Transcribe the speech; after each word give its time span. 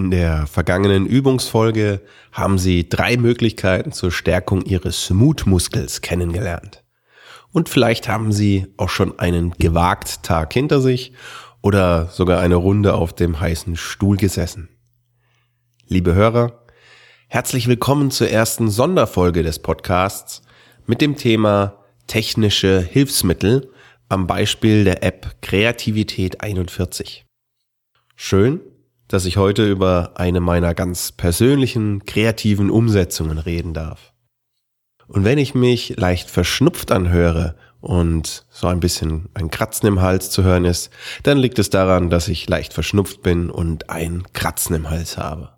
In 0.00 0.10
der 0.10 0.46
vergangenen 0.46 1.04
Übungsfolge 1.04 2.00
haben 2.32 2.56
Sie 2.56 2.88
drei 2.88 3.18
Möglichkeiten 3.18 3.92
zur 3.92 4.10
Stärkung 4.10 4.62
Ihres 4.62 5.10
Mutmuskels 5.10 6.00
kennengelernt. 6.00 6.82
Und 7.52 7.68
vielleicht 7.68 8.08
haben 8.08 8.32
Sie 8.32 8.68
auch 8.78 8.88
schon 8.88 9.18
einen 9.18 9.50
gewagt 9.58 10.22
Tag 10.22 10.54
hinter 10.54 10.80
sich 10.80 11.12
oder 11.60 12.06
sogar 12.06 12.40
eine 12.40 12.54
Runde 12.54 12.94
auf 12.94 13.12
dem 13.12 13.40
heißen 13.40 13.76
Stuhl 13.76 14.16
gesessen. 14.16 14.70
Liebe 15.86 16.14
Hörer, 16.14 16.64
herzlich 17.28 17.68
willkommen 17.68 18.10
zur 18.10 18.30
ersten 18.30 18.70
Sonderfolge 18.70 19.42
des 19.42 19.58
Podcasts 19.58 20.40
mit 20.86 21.02
dem 21.02 21.16
Thema 21.16 21.84
technische 22.06 22.80
Hilfsmittel 22.80 23.70
am 24.08 24.26
Beispiel 24.26 24.84
der 24.84 25.02
App 25.02 25.36
Kreativität 25.42 26.40
41. 26.40 27.26
Schön, 28.16 28.60
dass 29.10 29.24
ich 29.24 29.36
heute 29.36 29.68
über 29.68 30.12
eine 30.14 30.38
meiner 30.38 30.72
ganz 30.72 31.10
persönlichen 31.10 32.04
kreativen 32.04 32.70
Umsetzungen 32.70 33.38
reden 33.38 33.74
darf. 33.74 34.12
Und 35.08 35.24
wenn 35.24 35.36
ich 35.36 35.52
mich 35.52 35.96
leicht 35.96 36.30
verschnupft 36.30 36.92
anhöre 36.92 37.56
und 37.80 38.46
so 38.50 38.68
ein 38.68 38.78
bisschen 38.78 39.28
ein 39.34 39.50
Kratzen 39.50 39.88
im 39.88 40.00
Hals 40.00 40.30
zu 40.30 40.44
hören 40.44 40.64
ist, 40.64 40.90
dann 41.24 41.38
liegt 41.38 41.58
es 41.58 41.70
daran, 41.70 42.08
dass 42.08 42.28
ich 42.28 42.48
leicht 42.48 42.72
verschnupft 42.72 43.20
bin 43.20 43.50
und 43.50 43.90
ein 43.90 44.22
Kratzen 44.32 44.76
im 44.76 44.88
Hals 44.88 45.18
habe. 45.18 45.54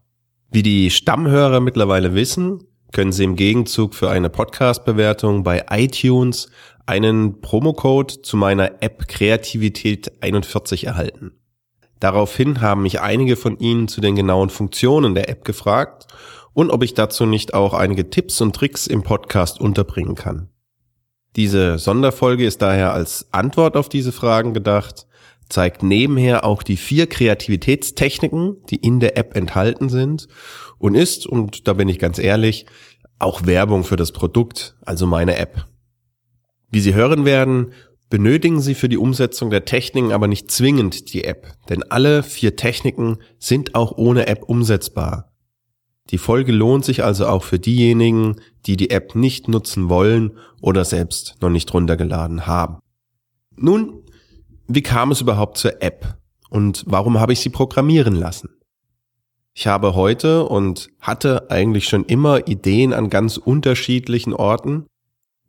Wie 0.51 0.63
die 0.63 0.91
Stammhörer 0.91 1.61
mittlerweile 1.61 2.15
wissen, 2.15 2.65
können 2.91 3.13
Sie 3.13 3.25
im 3.25 3.37
Gegenzug 3.37 3.95
für 3.95 4.09
eine 4.09 4.31
Podcast-Bewertung 4.31 5.43
bei 5.43 5.67
iTunes 5.69 6.49
einen 6.87 7.43
Promocode 7.43 8.25
zu 8.25 8.39
meiner 8.39 8.83
App 8.83 9.09
Kreativität 9.09 10.23
41 10.23 10.87
erhalten. 10.87 11.33
Daraufhin 12.03 12.61
haben 12.61 12.83
mich 12.83 13.01
einige 13.01 13.37
von 13.37 13.61
Ihnen 13.61 13.87
zu 13.87 14.01
den 14.01 14.17
genauen 14.17 14.51
Funktionen 14.51 15.15
der 15.15 15.29
App 15.29 15.45
gefragt 15.45 16.09
und 16.53 16.73
ob 16.73 16.83
ich 16.83 16.95
dazu 16.95 17.27
nicht 17.27 17.55
auch 17.55 17.75
einige 17.75 18.11
Tipps 18.11 18.41
und 18.41 18.57
Tricks 18.57 18.89
im 18.89 19.05
Podcast 19.05 19.61
unterbringen 19.61 20.17
kann. 20.17 20.49
Diese 21.37 21.79
Sonderfolge 21.79 22.45
ist 22.45 22.61
daher 22.61 22.93
als 22.93 23.29
Antwort 23.31 23.77
auf 23.77 23.89
diese 23.89 24.11
Fragen 24.11 24.53
gedacht, 24.53 25.07
zeigt 25.49 25.85
nebenher 25.85 26.45
auch 26.45 26.65
die 26.65 26.77
vier 26.77 27.07
Kreativitätstechniken, 27.07 28.57
die 28.69 28.77
in 28.85 28.99
der 28.99 29.17
App 29.17 29.37
enthalten 29.37 29.89
sind 29.89 30.27
und 30.79 30.97
ist, 30.97 31.25
und 31.25 31.69
da 31.69 31.73
bin 31.75 31.89
ich 31.89 32.01
ganz 32.01 32.19
ehrlich, 32.19 32.67
auch 33.21 33.47
Werbung 33.47 33.85
für 33.85 33.97
das 33.97 34.11
Produkt, 34.11 34.77
also 34.85 35.07
meine 35.07 35.37
App. 35.37 35.67
Wie 36.69 36.81
Sie 36.81 36.95
hören 36.95 37.25
werden, 37.25 37.73
benötigen 38.13 38.61
Sie 38.61 38.75
für 38.75 38.91
die 38.91 38.99
Umsetzung 38.99 39.49
der 39.49 39.65
Techniken 39.65 40.13
aber 40.13 40.29
nicht 40.29 40.51
zwingend 40.51 41.15
die 41.15 41.25
App, 41.25 41.51
denn 41.71 41.83
alle 41.85 42.23
vier 42.23 42.57
Techniken 42.57 43.17
sind 43.39 43.75
auch 43.75 43.97
ohne 43.97 44.27
App 44.27 44.43
umsetzbar. 44.43 45.33
Die 46.11 46.19
Folge 46.19 46.53
lohnt 46.53 46.85
sich 46.85 47.03
also 47.03 47.27
auch 47.27 47.43
für 47.43 47.59
diejenigen, 47.59 48.37
die 48.67 48.77
die 48.77 48.91
App 48.91 49.15
nicht 49.15 49.49
nutzen 49.49 49.89
wollen 49.89 50.33
oder 50.61 50.85
selbst 50.85 51.37
noch 51.41 51.49
nicht 51.49 51.73
runtergeladen 51.73 52.47
haben. 52.47 52.81
Nun, 53.57 54.03
wie 54.69 54.83
kam 54.83 55.11
es 55.11 55.23
überhaupt 55.23 55.57
zur 55.57 55.81
App 55.81 56.19
und 56.51 56.85
warum 56.87 57.19
habe 57.19 57.33
ich 57.33 57.41
sie 57.41 57.49
programmieren 57.49 58.15
lassen? 58.15 58.51
Ich 59.55 59.67
habe 59.67 59.95
heute 59.95 60.45
und 60.45 60.91
hatte 61.01 61.51
eigentlich 61.51 61.89
schon 61.89 62.05
immer 62.05 62.47
Ideen 62.47 62.93
an 62.93 63.09
ganz 63.09 63.39
unterschiedlichen 63.39 64.35
Orten 64.35 64.85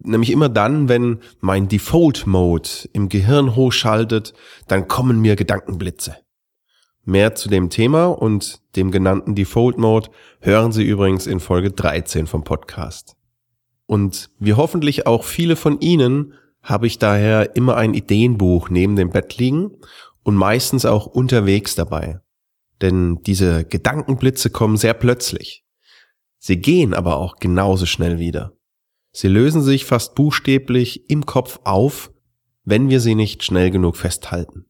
Nämlich 0.03 0.31
immer 0.31 0.49
dann, 0.49 0.89
wenn 0.89 1.19
mein 1.39 1.67
Default 1.67 2.27
Mode 2.27 2.69
im 2.91 3.09
Gehirn 3.09 3.55
hochschaltet, 3.55 4.33
dann 4.67 4.87
kommen 4.87 5.19
mir 5.19 5.35
Gedankenblitze. 5.35 6.17
Mehr 7.05 7.35
zu 7.35 7.49
dem 7.49 7.69
Thema 7.69 8.05
und 8.05 8.61
dem 8.75 8.91
genannten 8.91 9.35
Default 9.35 9.77
Mode 9.77 10.09
hören 10.39 10.71
Sie 10.71 10.83
übrigens 10.83 11.27
in 11.27 11.39
Folge 11.39 11.71
13 11.71 12.27
vom 12.27 12.43
Podcast. 12.43 13.15
Und 13.85 14.29
wie 14.39 14.53
hoffentlich 14.53 15.05
auch 15.05 15.23
viele 15.23 15.55
von 15.55 15.79
Ihnen 15.81 16.33
habe 16.61 16.87
ich 16.87 16.99
daher 16.99 17.55
immer 17.55 17.75
ein 17.75 17.93
Ideenbuch 17.93 18.69
neben 18.69 18.95
dem 18.95 19.09
Bett 19.09 19.37
liegen 19.37 19.71
und 20.23 20.35
meistens 20.35 20.85
auch 20.85 21.05
unterwegs 21.05 21.75
dabei. 21.75 22.21
Denn 22.81 23.19
diese 23.25 23.65
Gedankenblitze 23.65 24.49
kommen 24.49 24.77
sehr 24.77 24.93
plötzlich. 24.93 25.65
Sie 26.39 26.57
gehen 26.57 26.93
aber 26.93 27.17
auch 27.17 27.35
genauso 27.37 27.85
schnell 27.85 28.19
wieder. 28.19 28.53
Sie 29.13 29.27
lösen 29.27 29.61
sich 29.61 29.85
fast 29.85 30.15
buchstäblich 30.15 31.09
im 31.09 31.25
Kopf 31.25 31.59
auf, 31.63 32.11
wenn 32.65 32.89
wir 32.89 32.99
sie 32.99 33.13
nicht 33.13 33.43
schnell 33.43 33.69
genug 33.69 33.95
festhalten. 33.95 34.65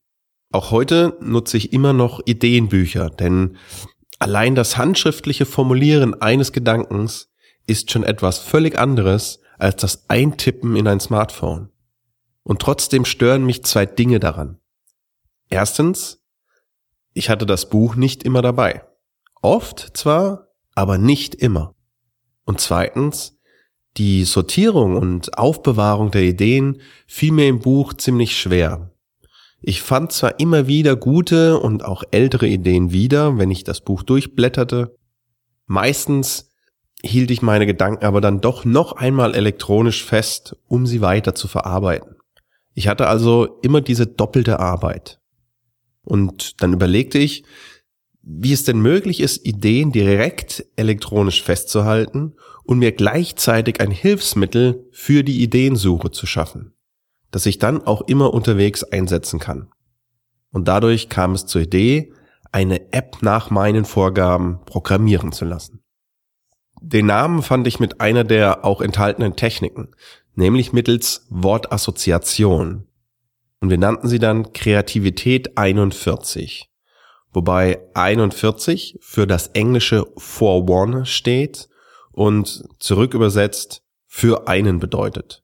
Auch 0.52 0.70
heute 0.70 1.18
nutze 1.22 1.58
ich 1.58 1.72
immer 1.72 1.94
noch 1.94 2.20
Ideenbücher, 2.26 3.10
denn 3.10 3.58
allein 4.20 4.54
das 4.54 4.78
handschriftliche 4.78 5.46
Formulieren 5.46 6.22
eines 6.22 6.52
Gedankens 6.52 7.32
ist 7.66 7.90
schon 7.90 8.04
etwas 8.04 8.40
völlig 8.40 8.78
anderes 8.78 9.40
als 9.58 9.78
das 9.78 10.10
Eintippen 10.10 10.76
in 10.76 10.88
ein 10.88 11.00
Smartphone. 11.00 11.70
Und 12.44 12.62
trotzdem 12.62 13.06
stören 13.06 13.46
mich 13.46 13.64
zwei 13.64 13.86
Dinge 13.86 14.20
daran. 14.20 14.60
Erstens, 15.50 16.22
ich 17.14 17.30
hatte 17.30 17.46
das 17.46 17.70
Buch 17.70 17.96
nicht 17.96 18.24
immer 18.24 18.42
dabei. 18.42 18.84
Oft 19.42 19.96
zwar, 19.96 20.50
aber 20.76 20.98
nicht 20.98 21.36
immer. 21.36 21.76
Und 22.46 22.60
zweitens, 22.60 23.40
die 23.98 24.24
Sortierung 24.24 24.98
und 24.98 25.38
Aufbewahrung 25.38 26.12
der 26.12 26.24
Ideen 26.24 26.82
fiel 27.06 27.32
mir 27.32 27.48
im 27.48 27.60
Buch 27.60 27.94
ziemlich 27.94 28.38
schwer. 28.38 28.92
Ich 29.62 29.82
fand 29.82 30.12
zwar 30.12 30.40
immer 30.40 30.68
wieder 30.68 30.96
gute 30.96 31.60
und 31.60 31.86
auch 31.86 32.04
ältere 32.12 32.48
Ideen 32.48 32.92
wieder, 32.92 33.38
wenn 33.38 33.52
ich 33.52 33.64
das 33.64 33.82
Buch 33.82 34.04
durchblätterte. 34.04 34.98
Meistens 35.68 36.52
hielt 37.02 37.32
ich 37.32 37.42
meine 37.42 37.66
Gedanken 37.66 38.06
aber 38.06 38.20
dann 38.20 38.42
doch 38.42 38.66
noch 38.66 38.94
einmal 38.94 39.36
elektronisch 39.36 40.04
fest, 40.04 40.58
um 40.68 40.86
sie 40.86 41.02
weiter 41.02 41.36
zu 41.36 41.48
verarbeiten. 41.48 42.16
Ich 42.74 42.88
hatte 42.88 43.08
also 43.08 43.60
immer 43.62 43.82
diese 43.82 44.08
doppelte 44.08 44.60
Arbeit. 44.60 45.20
Und 46.04 46.62
dann 46.62 46.74
überlegte 46.74 47.20
ich, 47.20 47.44
wie 48.24 48.54
es 48.54 48.64
denn 48.64 48.80
möglich 48.80 49.20
ist, 49.20 49.46
Ideen 49.46 49.92
direkt 49.92 50.66
elektronisch 50.78 51.44
festzuhalten 51.44 52.36
und 52.64 52.80
mir 52.80 52.94
gleichzeitig 52.94 53.82
ein 53.82 53.92
Hilfsmittel 53.92 54.88
für 54.92 55.24
die 55.24 55.44
Ideensuche 55.44 56.10
zu 56.10 56.26
schaffen, 56.26 56.74
das 57.32 57.46
ich 57.46 57.60
dann 57.60 57.86
auch 57.86 58.02
immer 58.02 58.34
unterwegs 58.34 58.84
einsetzen 58.84 59.40
kann. 59.40 59.68
Und 60.52 60.70
dadurch 60.70 61.10
kam 61.10 61.34
es 61.34 61.46
zur 61.46 61.62
Idee, 61.62 62.14
eine 62.54 62.94
App 62.94 63.18
nach 63.22 63.50
meinen 63.50 63.84
Vorgaben 63.84 64.60
programmieren 64.66 65.34
zu 65.34 65.44
lassen. 65.44 65.84
Den 66.82 67.08
Namen 67.08 67.42
fand 67.42 67.68
ich 67.68 67.80
mit 67.80 68.00
einer 68.00 68.24
der 68.24 68.64
auch 68.64 68.80
enthaltenen 68.80 69.36
Techniken, 69.36 69.90
nämlich 70.36 70.72
mittels 70.72 71.26
Wortassoziation. 71.30 72.88
Und 73.60 73.70
wir 73.70 73.78
nannten 73.78 74.08
sie 74.08 74.20
dann 74.20 74.54
Kreativität 74.54 75.58
41 75.58 76.73
wobei 77.34 77.80
41 77.94 78.98
für 79.02 79.28
das 79.28 79.48
englische 79.48 80.06
for 80.18 80.70
one 80.70 81.06
steht 81.06 81.68
und 82.12 82.64
zurück 82.80 83.14
übersetzt 83.14 83.82
für 84.08 84.48
einen 84.48 84.80
bedeutet. 84.80 85.44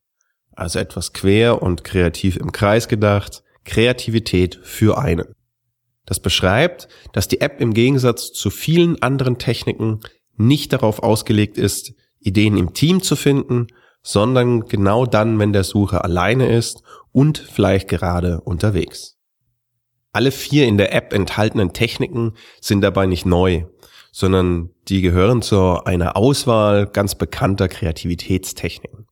Also 0.51 0.79
etwas 0.79 1.13
quer 1.13 1.61
und 1.61 1.83
kreativ 1.83 2.37
im 2.37 2.51
Kreis 2.51 2.87
gedacht, 2.87 3.43
Kreativität 3.65 4.59
für 4.63 4.97
einen. 4.97 5.35
Das 6.05 6.19
beschreibt, 6.19 6.87
dass 7.13 7.27
die 7.27 7.41
App 7.41 7.61
im 7.61 7.73
Gegensatz 7.73 8.33
zu 8.33 8.49
vielen 8.49 9.01
anderen 9.01 9.37
Techniken 9.37 9.99
nicht 10.37 10.73
darauf 10.73 11.03
ausgelegt 11.03 11.57
ist, 11.57 11.93
Ideen 12.19 12.57
im 12.57 12.73
Team 12.73 13.01
zu 13.01 13.15
finden, 13.15 13.67
sondern 14.01 14.61
genau 14.61 15.05
dann, 15.05 15.39
wenn 15.39 15.53
der 15.53 15.63
Sucher 15.63 16.03
alleine 16.03 16.55
ist 16.55 16.81
und 17.11 17.37
vielleicht 17.37 17.87
gerade 17.87 18.41
unterwegs. 18.41 19.18
Alle 20.11 20.31
vier 20.31 20.67
in 20.67 20.77
der 20.77 20.93
App 20.93 21.13
enthaltenen 21.13 21.73
Techniken 21.73 22.33
sind 22.61 22.81
dabei 22.81 23.05
nicht 23.05 23.25
neu, 23.25 23.65
sondern 24.11 24.71
die 24.87 25.01
gehören 25.01 25.41
zu 25.41 25.83
einer 25.83 26.17
Auswahl 26.17 26.87
ganz 26.87 27.15
bekannter 27.15 27.67
Kreativitätstechniken. 27.67 29.05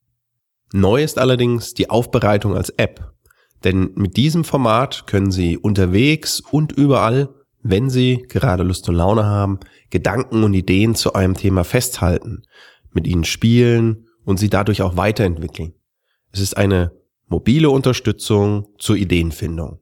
Neu 0.73 1.03
ist 1.03 1.17
allerdings 1.17 1.73
die 1.73 1.89
Aufbereitung 1.89 2.55
als 2.55 2.69
App, 2.71 3.13
denn 3.63 3.91
mit 3.95 4.17
diesem 4.17 4.43
Format 4.43 5.07
können 5.07 5.31
Sie 5.31 5.57
unterwegs 5.57 6.41
und 6.41 6.71
überall, 6.71 7.29
wenn 7.61 7.89
Sie 7.89 8.25
gerade 8.27 8.63
Lust 8.63 8.89
und 8.89 8.95
Laune 8.95 9.25
haben, 9.25 9.59
Gedanken 9.89 10.43
und 10.43 10.53
Ideen 10.53 10.95
zu 10.95 11.13
einem 11.13 11.35
Thema 11.35 11.63
festhalten, 11.63 12.43
mit 12.91 13.07
ihnen 13.07 13.23
spielen 13.23 14.07
und 14.25 14.37
sie 14.37 14.49
dadurch 14.49 14.81
auch 14.81 14.97
weiterentwickeln. 14.97 15.73
Es 16.31 16.41
ist 16.41 16.57
eine 16.57 16.91
mobile 17.27 17.69
Unterstützung 17.69 18.67
zur 18.77 18.97
Ideenfindung. 18.97 19.79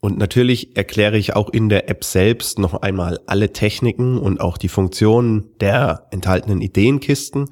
Und 0.00 0.16
natürlich 0.16 0.76
erkläre 0.76 1.18
ich 1.18 1.36
auch 1.36 1.50
in 1.50 1.68
der 1.68 1.90
App 1.90 2.04
selbst 2.04 2.58
noch 2.58 2.74
einmal 2.74 3.20
alle 3.26 3.52
Techniken 3.52 4.18
und 4.18 4.40
auch 4.40 4.56
die 4.56 4.68
Funktionen 4.68 5.50
der 5.60 6.06
enthaltenen 6.10 6.62
Ideenkisten. 6.62 7.50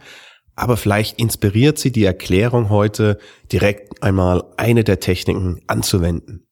Aber 0.57 0.77
vielleicht 0.77 1.21
inspiriert 1.21 1.79
Sie 1.79 1.93
die 1.93 2.05
Erklärung 2.05 2.71
heute 2.71 3.19
direkt 3.53 4.03
einmal 4.03 4.45
eine 4.57 4.83
der 4.83 4.99
Techniken 4.99 5.61
anzuwenden. 5.67 6.49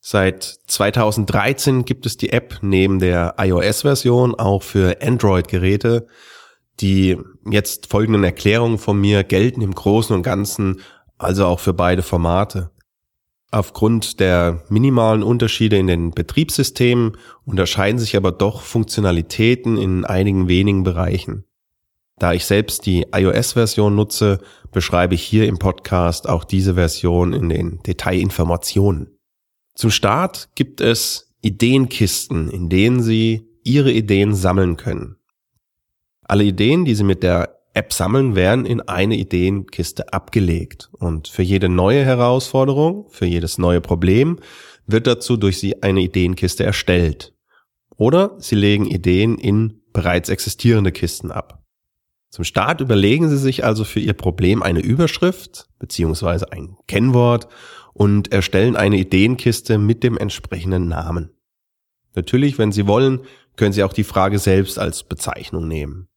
Seit 0.00 0.42
2013 0.66 1.84
gibt 1.84 2.06
es 2.06 2.16
die 2.16 2.30
App 2.30 2.58
neben 2.62 2.98
der 2.98 3.34
iOS-Version 3.38 4.34
auch 4.34 4.62
für 4.62 5.02
Android-Geräte. 5.02 6.06
Die 6.80 7.18
jetzt 7.50 7.88
folgenden 7.88 8.24
Erklärungen 8.24 8.78
von 8.78 9.00
mir 9.00 9.22
gelten 9.22 9.60
im 9.60 9.74
Großen 9.74 10.14
und 10.14 10.22
Ganzen 10.22 10.80
also 11.18 11.46
auch 11.46 11.60
für 11.60 11.74
beide 11.74 12.02
Formate. 12.02 12.70
Aufgrund 13.54 14.18
der 14.18 14.64
minimalen 14.70 15.22
Unterschiede 15.22 15.76
in 15.76 15.86
den 15.86 16.12
Betriebssystemen 16.12 17.18
unterscheiden 17.44 17.98
sich 17.98 18.16
aber 18.16 18.32
doch 18.32 18.62
Funktionalitäten 18.62 19.76
in 19.76 20.06
einigen 20.06 20.48
wenigen 20.48 20.84
Bereichen. 20.84 21.44
Da 22.18 22.32
ich 22.32 22.46
selbst 22.46 22.86
die 22.86 23.06
iOS-Version 23.12 23.94
nutze, 23.94 24.40
beschreibe 24.70 25.14
ich 25.14 25.22
hier 25.22 25.46
im 25.46 25.58
Podcast 25.58 26.26
auch 26.30 26.44
diese 26.44 26.74
Version 26.74 27.34
in 27.34 27.50
den 27.50 27.82
Detailinformationen. 27.82 29.18
Zum 29.74 29.90
Start 29.90 30.48
gibt 30.54 30.80
es 30.80 31.34
Ideenkisten, 31.42 32.48
in 32.48 32.70
denen 32.70 33.02
Sie 33.02 33.46
Ihre 33.64 33.92
Ideen 33.92 34.34
sammeln 34.34 34.78
können. 34.78 35.16
Alle 36.22 36.44
Ideen, 36.44 36.86
die 36.86 36.94
Sie 36.94 37.04
mit 37.04 37.22
der 37.22 37.61
App 37.74 37.92
sammeln, 37.92 38.34
werden 38.34 38.66
in 38.66 38.80
eine 38.82 39.16
Ideenkiste 39.16 40.12
abgelegt. 40.12 40.90
Und 40.92 41.28
für 41.28 41.42
jede 41.42 41.68
neue 41.68 42.04
Herausforderung, 42.04 43.06
für 43.10 43.26
jedes 43.26 43.58
neue 43.58 43.80
Problem 43.80 44.38
wird 44.86 45.06
dazu 45.06 45.36
durch 45.36 45.58
Sie 45.58 45.82
eine 45.82 46.00
Ideenkiste 46.00 46.64
erstellt. 46.64 47.34
Oder 47.96 48.36
Sie 48.38 48.56
legen 48.56 48.86
Ideen 48.86 49.38
in 49.38 49.80
bereits 49.92 50.28
existierende 50.28 50.92
Kisten 50.92 51.30
ab. 51.30 51.62
Zum 52.30 52.44
Start 52.44 52.80
überlegen 52.80 53.28
Sie 53.28 53.36
sich 53.36 53.64
also 53.64 53.84
für 53.84 54.00
Ihr 54.00 54.14
Problem 54.14 54.62
eine 54.62 54.80
Überschrift 54.80 55.68
beziehungsweise 55.78 56.50
ein 56.50 56.76
Kennwort 56.88 57.48
und 57.92 58.32
erstellen 58.32 58.74
eine 58.74 58.96
Ideenkiste 58.96 59.78
mit 59.78 60.02
dem 60.02 60.16
entsprechenden 60.16 60.88
Namen. 60.88 61.30
Natürlich, 62.14 62.58
wenn 62.58 62.72
Sie 62.72 62.86
wollen, 62.86 63.20
können 63.56 63.72
Sie 63.72 63.84
auch 63.84 63.92
die 63.92 64.04
Frage 64.04 64.38
selbst 64.38 64.78
als 64.78 65.02
Bezeichnung 65.02 65.68
nehmen. 65.68 66.08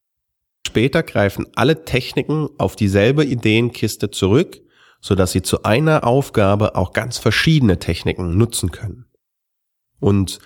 Später 0.65 1.03
greifen 1.03 1.45
alle 1.55 1.85
Techniken 1.85 2.49
auf 2.57 2.75
dieselbe 2.75 3.23
Ideenkiste 3.23 4.09
zurück, 4.09 4.61
so 4.99 5.13
dass 5.13 5.31
Sie 5.31 5.43
zu 5.43 5.63
einer 5.63 6.03
Aufgabe 6.03 6.75
auch 6.75 6.91
ganz 6.91 7.19
verschiedene 7.19 7.77
Techniken 7.77 8.37
nutzen 8.37 8.71
können. 8.71 9.05
Und 9.99 10.39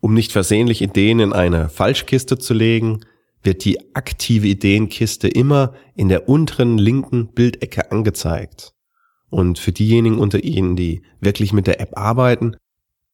um 0.00 0.12
nicht 0.12 0.32
versehentlich 0.32 0.82
Ideen 0.82 1.18
in 1.18 1.32
eine 1.32 1.70
Falschkiste 1.70 2.38
zu 2.38 2.52
legen, 2.52 3.00
wird 3.42 3.64
die 3.64 3.94
aktive 3.94 4.46
Ideenkiste 4.46 5.28
immer 5.28 5.72
in 5.94 6.10
der 6.10 6.28
unteren 6.28 6.76
linken 6.76 7.28
Bildecke 7.28 7.90
angezeigt. 7.90 8.74
Und 9.30 9.58
für 9.58 9.72
diejenigen 9.72 10.18
unter 10.18 10.44
Ihnen, 10.44 10.76
die 10.76 11.02
wirklich 11.20 11.54
mit 11.54 11.66
der 11.66 11.80
App 11.80 11.96
arbeiten, 11.96 12.56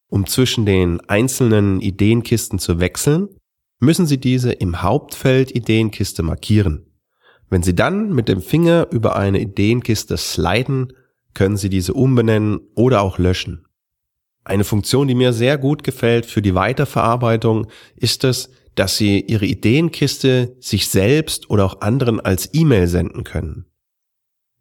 um 0.09 0.27
zwischen 0.27 0.67
den 0.67 1.01
einzelnen 1.09 1.81
Ideenkisten 1.81 2.59
zu 2.59 2.81
wechseln, 2.81 3.29
müssen 3.81 4.07
Sie 4.07 4.19
diese 4.19 4.53
im 4.53 4.83
Hauptfeld 4.83 5.55
Ideenkiste 5.55 6.23
markieren. 6.23 6.87
Wenn 7.49 7.63
Sie 7.63 7.75
dann 7.75 8.13
mit 8.13 8.29
dem 8.29 8.41
Finger 8.41 8.87
über 8.91 9.17
eine 9.17 9.41
Ideenkiste 9.41 10.17
sliden, 10.17 10.93
können 11.35 11.57
Sie 11.57 11.69
diese 11.69 11.95
umbenennen 11.95 12.61
oder 12.75 13.03
auch 13.03 13.19
löschen. 13.19 13.67
Eine 14.45 14.65
Funktion, 14.65 15.09
die 15.09 15.15
mir 15.15 15.33
sehr 15.33 15.59
gut 15.59 15.83
gefällt 15.83 16.27
für 16.27 16.43
die 16.43 16.55
Weiterverarbeitung, 16.55 17.67
ist 17.97 18.25
es, 18.25 18.51
dass 18.75 18.97
Sie 18.97 19.21
Ihre 19.21 19.47
Ideenkiste 19.47 20.57
sich 20.61 20.89
selbst 20.89 21.51
oder 21.51 21.65
auch 21.65 21.81
anderen 21.81 22.21
als 22.21 22.51
E-Mail 22.53 22.87
senden 22.87 23.25
können. 23.25 23.67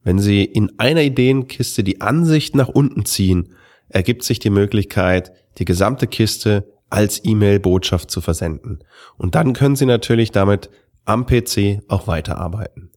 Wenn 0.04 0.20
Sie 0.20 0.44
in 0.44 0.80
einer 0.80 1.04
Ideenkiste 1.04 1.84
die 1.84 2.02
Ansicht 2.02 2.56
nach 2.56 2.70
unten 2.70 3.06
ziehen, 3.06 3.54
ergibt 3.90 4.24
sich 4.24 4.40
die 4.40 4.50
Möglichkeit, 4.50 5.32
die 5.58 5.66
gesamte 5.66 6.08
Kiste 6.08 6.79
als 6.90 7.24
E-Mail-Botschaft 7.24 8.10
zu 8.10 8.22
versenden. 8.22 8.80
Und 9.18 9.36
dann 9.36 9.54
können 9.54 9.76
Sie 9.76 9.86
natürlich 9.86 10.32
damit 10.32 10.70
am 11.06 11.26
PC 11.26 11.82
auch 11.88 12.08
weiterarbeiten. 12.08 12.92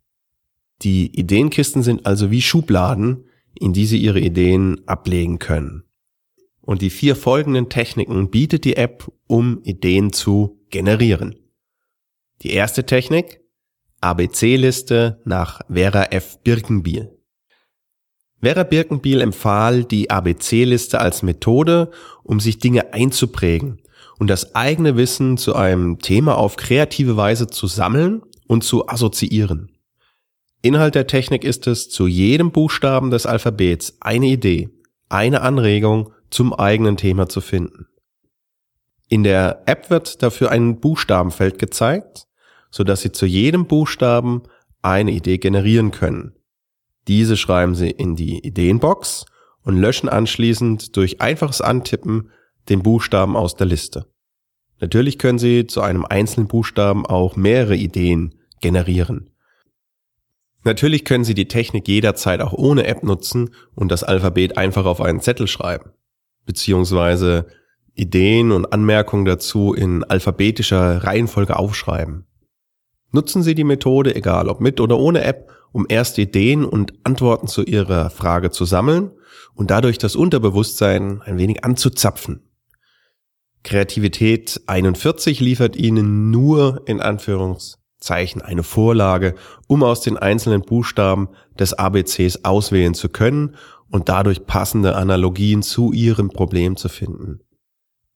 Die 0.82 1.18
Ideenkisten 1.18 1.82
sind 1.82 2.06
also 2.06 2.30
wie 2.30 2.42
Schubladen, 2.42 3.26
in 3.58 3.72
die 3.72 3.86
Sie 3.86 3.98
Ihre 3.98 4.20
Ideen 4.20 4.80
ablegen 4.86 5.38
können. 5.38 5.84
Und 6.60 6.82
die 6.82 6.90
vier 6.90 7.16
folgenden 7.16 7.68
Techniken 7.68 8.30
bietet 8.30 8.64
die 8.64 8.76
App, 8.76 9.10
um 9.26 9.62
Ideen 9.62 10.12
zu 10.12 10.60
generieren. 10.70 11.36
Die 12.42 12.52
erste 12.52 12.86
Technik, 12.86 13.40
ABC-Liste 14.00 15.20
nach 15.24 15.60
Vera 15.68 16.04
F. 16.04 16.38
Birkenbiel. 16.42 17.16
Vera 18.40 18.64
Birkenbiel 18.64 19.20
empfahl 19.20 19.84
die 19.84 20.10
ABC-Liste 20.10 21.00
als 21.00 21.22
Methode, 21.22 21.90
um 22.24 22.40
sich 22.40 22.58
Dinge 22.58 22.92
einzuprägen 22.92 23.81
und 24.22 24.28
das 24.28 24.54
eigene 24.54 24.96
Wissen 24.96 25.36
zu 25.36 25.56
einem 25.56 25.98
Thema 25.98 26.38
auf 26.38 26.54
kreative 26.54 27.16
Weise 27.16 27.48
zu 27.48 27.66
sammeln 27.66 28.22
und 28.46 28.62
zu 28.62 28.88
assoziieren. 28.88 29.72
Inhalt 30.62 30.94
der 30.94 31.08
Technik 31.08 31.42
ist 31.42 31.66
es, 31.66 31.88
zu 31.88 32.06
jedem 32.06 32.52
Buchstaben 32.52 33.10
des 33.10 33.26
Alphabets 33.26 33.96
eine 33.98 34.26
Idee, 34.26 34.68
eine 35.08 35.40
Anregung 35.40 36.12
zum 36.30 36.54
eigenen 36.54 36.96
Thema 36.96 37.28
zu 37.28 37.40
finden. 37.40 37.88
In 39.08 39.24
der 39.24 39.64
App 39.66 39.90
wird 39.90 40.22
dafür 40.22 40.52
ein 40.52 40.78
Buchstabenfeld 40.78 41.58
gezeigt, 41.58 42.28
so 42.70 42.84
dass 42.84 43.00
Sie 43.00 43.10
zu 43.10 43.26
jedem 43.26 43.66
Buchstaben 43.66 44.44
eine 44.82 45.10
Idee 45.10 45.38
generieren 45.38 45.90
können. 45.90 46.36
Diese 47.08 47.36
schreiben 47.36 47.74
Sie 47.74 47.90
in 47.90 48.14
die 48.14 48.38
Ideenbox 48.46 49.26
und 49.64 49.78
löschen 49.78 50.08
anschließend 50.08 50.96
durch 50.96 51.20
einfaches 51.20 51.60
Antippen 51.60 52.30
den 52.68 52.84
Buchstaben 52.84 53.34
aus 53.34 53.56
der 53.56 53.66
Liste. 53.66 54.11
Natürlich 54.82 55.20
können 55.20 55.38
Sie 55.38 55.68
zu 55.68 55.80
einem 55.80 56.04
einzelnen 56.04 56.48
Buchstaben 56.48 57.06
auch 57.06 57.36
mehrere 57.36 57.76
Ideen 57.76 58.34
generieren. 58.60 59.30
Natürlich 60.64 61.04
können 61.04 61.22
Sie 61.22 61.34
die 61.34 61.46
Technik 61.46 61.86
jederzeit 61.86 62.40
auch 62.40 62.52
ohne 62.52 62.84
App 62.86 63.04
nutzen 63.04 63.50
und 63.76 63.92
das 63.92 64.02
Alphabet 64.02 64.58
einfach 64.58 64.84
auf 64.84 65.00
einen 65.00 65.20
Zettel 65.20 65.46
schreiben, 65.46 65.92
beziehungsweise 66.46 67.46
Ideen 67.94 68.50
und 68.50 68.72
Anmerkungen 68.72 69.24
dazu 69.24 69.72
in 69.72 70.02
alphabetischer 70.02 71.04
Reihenfolge 71.04 71.56
aufschreiben. 71.56 72.26
Nutzen 73.12 73.44
Sie 73.44 73.54
die 73.54 73.62
Methode, 73.62 74.16
egal 74.16 74.48
ob 74.48 74.60
mit 74.60 74.80
oder 74.80 74.98
ohne 74.98 75.22
App, 75.22 75.48
um 75.70 75.86
erste 75.88 76.22
Ideen 76.22 76.64
und 76.64 76.92
Antworten 77.04 77.46
zu 77.46 77.62
Ihrer 77.62 78.10
Frage 78.10 78.50
zu 78.50 78.64
sammeln 78.64 79.12
und 79.54 79.70
dadurch 79.70 79.98
das 79.98 80.16
Unterbewusstsein 80.16 81.22
ein 81.22 81.38
wenig 81.38 81.64
anzuzapfen. 81.64 82.48
Kreativität 83.64 84.60
41 84.66 85.40
liefert 85.40 85.76
Ihnen 85.76 86.30
nur 86.30 86.82
in 86.86 87.00
Anführungszeichen 87.00 88.42
eine 88.42 88.62
Vorlage, 88.62 89.34
um 89.68 89.82
aus 89.82 90.00
den 90.00 90.16
einzelnen 90.16 90.62
Buchstaben 90.62 91.28
des 91.58 91.74
ABCs 91.74 92.44
auswählen 92.44 92.94
zu 92.94 93.08
können 93.08 93.56
und 93.88 94.08
dadurch 94.08 94.46
passende 94.46 94.96
Analogien 94.96 95.62
zu 95.62 95.92
Ihrem 95.92 96.30
Problem 96.30 96.76
zu 96.76 96.88
finden. 96.88 97.40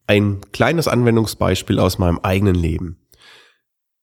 Ein 0.06 0.40
kleines 0.52 0.88
Anwendungsbeispiel 0.88 1.78
aus 1.78 1.98
meinem 1.98 2.18
eigenen 2.20 2.54
Leben. 2.54 2.98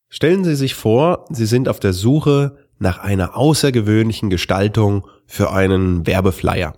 Stellen 0.10 0.44
Sie 0.44 0.56
sich 0.56 0.76
vor, 0.76 1.26
Sie 1.30 1.46
sind 1.46 1.68
auf 1.68 1.80
der 1.80 1.94
Suche 1.94 2.58
nach 2.78 3.00
einer 3.00 3.36
außergewöhnlichen 3.36 4.30
Gestaltung 4.30 5.08
für 5.26 5.52
einen 5.52 6.06
Werbeflyer. 6.06 6.74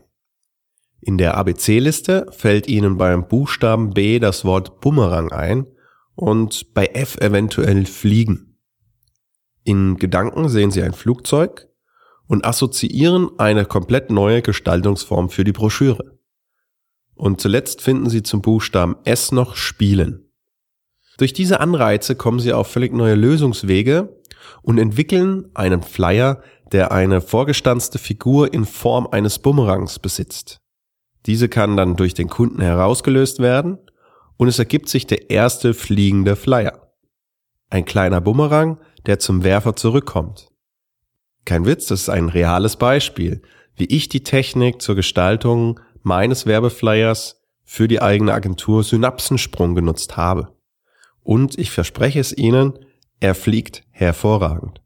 In 1.01 1.17
der 1.17 1.37
ABC-Liste 1.37 2.27
fällt 2.31 2.67
Ihnen 2.67 2.97
beim 2.97 3.27
Buchstaben 3.27 3.91
B 3.91 4.19
das 4.19 4.45
Wort 4.45 4.79
Bumerang 4.81 5.31
ein 5.31 5.67
und 6.15 6.73
bei 6.73 6.87
F 6.87 7.17
eventuell 7.17 7.85
Fliegen. 7.85 8.57
In 9.63 9.97
Gedanken 9.97 10.49
sehen 10.49 10.71
Sie 10.71 10.81
ein 10.81 10.93
Flugzeug 10.93 11.67
und 12.27 12.45
assoziieren 12.45 13.29
eine 13.37 13.65
komplett 13.65 14.09
neue 14.09 14.41
Gestaltungsform 14.41 15.29
für 15.29 15.43
die 15.43 15.51
Broschüre. 15.51 16.19
Und 17.13 17.39
zuletzt 17.39 17.81
finden 17.81 18.09
Sie 18.09 18.23
zum 18.23 18.41
Buchstaben 18.41 18.95
S 19.03 19.31
noch 19.31 19.55
Spielen. 19.55 20.25
Durch 21.17 21.33
diese 21.33 21.59
Anreize 21.59 22.15
kommen 22.15 22.39
sie 22.39 22.53
auf 22.53 22.67
völlig 22.67 22.93
neue 22.93 23.15
Lösungswege 23.15 24.21
und 24.61 24.77
entwickeln 24.77 25.49
einen 25.53 25.81
Flyer, 25.81 26.41
der 26.71 26.91
eine 26.91 27.21
vorgestanzte 27.21 27.99
Figur 27.99 28.53
in 28.53 28.65
Form 28.65 29.07
eines 29.07 29.39
Bumerangs 29.39 29.99
besitzt. 29.99 30.59
Diese 31.25 31.49
kann 31.49 31.75
dann 31.75 31.95
durch 31.95 32.13
den 32.13 32.29
Kunden 32.29 32.61
herausgelöst 32.61 33.39
werden 33.39 33.79
und 34.37 34.47
es 34.47 34.59
ergibt 34.59 34.89
sich 34.89 35.07
der 35.07 35.29
erste 35.29 35.73
fliegende 35.73 36.35
Flyer. 36.35 36.91
Ein 37.69 37.85
kleiner 37.85 38.21
Bumerang, 38.21 38.79
der 39.05 39.19
zum 39.19 39.43
Werfer 39.43 39.75
zurückkommt. 39.75 40.51
Kein 41.45 41.65
Witz, 41.65 41.87
das 41.87 42.01
ist 42.01 42.09
ein 42.09 42.29
reales 42.29 42.75
Beispiel, 42.75 43.41
wie 43.75 43.85
ich 43.85 44.09
die 44.09 44.23
Technik 44.23 44.81
zur 44.81 44.95
Gestaltung 44.95 45.79
meines 46.01 46.45
Werbeflyers 46.45 47.41
für 47.63 47.87
die 47.87 48.01
eigene 48.01 48.33
Agentur 48.33 48.83
Synapsensprung 48.83 49.75
genutzt 49.75 50.17
habe. 50.17 50.55
Und 51.21 51.57
ich 51.57 51.71
verspreche 51.71 52.19
es 52.19 52.35
Ihnen, 52.35 52.73
er 53.19 53.33
fliegt 53.33 53.83
hervorragend. 53.89 54.84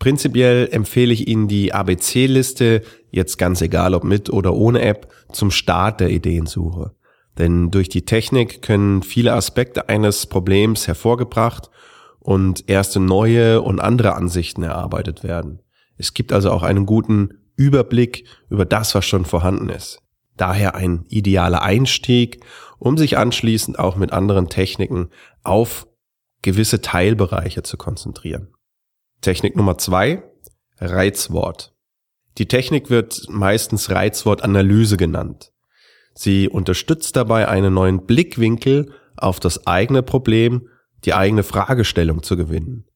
Prinzipiell 0.00 0.66
empfehle 0.72 1.12
ich 1.12 1.28
Ihnen 1.28 1.46
die 1.46 1.74
ABC-Liste, 1.74 2.82
jetzt 3.10 3.36
ganz 3.36 3.60
egal 3.60 3.94
ob 3.94 4.02
mit 4.02 4.30
oder 4.30 4.54
ohne 4.54 4.80
App, 4.80 5.12
zum 5.30 5.50
Start 5.50 6.00
der 6.00 6.08
Ideensuche. 6.08 6.92
Denn 7.38 7.70
durch 7.70 7.90
die 7.90 8.06
Technik 8.06 8.62
können 8.62 9.02
viele 9.02 9.34
Aspekte 9.34 9.90
eines 9.90 10.26
Problems 10.26 10.88
hervorgebracht 10.88 11.70
und 12.18 12.68
erste 12.68 12.98
neue 12.98 13.60
und 13.60 13.78
andere 13.78 14.14
Ansichten 14.14 14.62
erarbeitet 14.62 15.22
werden. 15.22 15.60
Es 15.98 16.14
gibt 16.14 16.32
also 16.32 16.50
auch 16.50 16.62
einen 16.62 16.86
guten 16.86 17.34
Überblick 17.56 18.24
über 18.48 18.64
das, 18.64 18.94
was 18.94 19.04
schon 19.04 19.26
vorhanden 19.26 19.68
ist. 19.68 20.00
Daher 20.38 20.76
ein 20.76 21.04
idealer 21.08 21.60
Einstieg, 21.60 22.40
um 22.78 22.96
sich 22.96 23.18
anschließend 23.18 23.78
auch 23.78 23.96
mit 23.96 24.14
anderen 24.14 24.48
Techniken 24.48 25.10
auf 25.42 25.86
gewisse 26.40 26.80
Teilbereiche 26.80 27.62
zu 27.62 27.76
konzentrieren. 27.76 28.48
Technik 29.20 29.54
Nummer 29.54 29.76
zwei, 29.76 30.22
Reizwort. 30.78 31.74
Die 32.38 32.48
Technik 32.48 32.88
wird 32.88 33.26
meistens 33.28 33.90
Reizwortanalyse 33.90 34.96
genannt. 34.96 35.52
Sie 36.14 36.48
unterstützt 36.48 37.16
dabei 37.16 37.48
einen 37.48 37.74
neuen 37.74 38.06
Blickwinkel 38.06 38.92
auf 39.16 39.38
das 39.38 39.66
eigene 39.66 40.02
Problem, 40.02 40.68
die 41.04 41.12
eigene 41.12 41.42
Fragestellung 41.42 42.22
zu 42.22 42.36
gewinnen. 42.36 42.86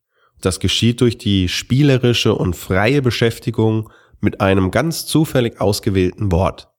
Das 0.41 0.61
geschieht 0.61 1.03
durch 1.03 1.19
die 1.19 1.49
spielerische 1.49 2.35
und 2.35 2.57
freie 2.57 3.03
Beschäftigung 3.03 3.91
mit 4.21 4.41
einem 4.41 4.71
ganz 4.71 5.05
zufällig 5.05 5.61
ausgewählten 5.61 6.33
Wort. 6.33 6.71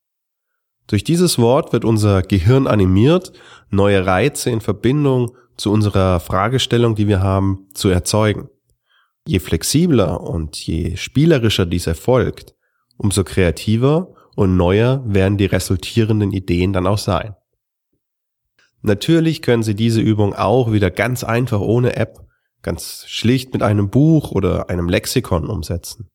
Durch 0.88 1.04
dieses 1.04 1.38
Wort 1.38 1.72
wird 1.72 1.86
unser 1.86 2.24
Gehirn 2.24 2.66
animiert, 2.66 3.32
neue 3.70 4.06
Reize 4.06 4.50
in 4.50 4.62
Verbindung 4.62 5.36
zu 5.58 5.72
unserer 5.72 6.20
Fragestellung, 6.20 6.96
die 6.96 7.08
wir 7.08 7.22
haben, 7.22 7.68
zu 7.74 7.90
erzeugen. 7.90 8.50
Je 9.28 9.40
flexibler 9.40 10.22
und 10.22 10.56
je 10.56 10.96
spielerischer 10.96 11.66
dies 11.66 11.88
erfolgt, 11.88 12.54
umso 12.98 13.24
kreativer 13.24 14.14
und 14.36 14.56
neuer 14.56 15.04
werden 15.06 15.38
die 15.38 15.46
resultierenden 15.46 16.32
Ideen 16.32 16.74
dann 16.74 16.88
auch 16.88 16.98
sein. 16.98 17.36
Natürlich 18.82 19.42
können 19.42 19.64
Sie 19.64 19.74
diese 19.74 20.02
Übung 20.02 20.36
auch 20.36 20.72
wieder 20.72 20.92
ganz 20.92 21.24
einfach 21.24 21.60
ohne 21.60 21.96
App 21.96 22.20
ganz 22.62 23.06
schlicht 23.08 23.54
mit 23.54 23.64
einem 23.64 23.90
Buch 23.90 24.32
oder 24.32 24.70
einem 24.70 24.90
Lexikon 24.90 25.48
umsetzen. 25.48 26.10